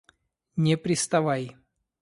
[0.67, 1.55] Не приставай!